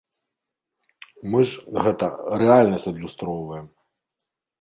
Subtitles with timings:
[1.33, 2.05] Мы ж, гэта,
[2.43, 3.67] рэальнасць адлюстроўваем.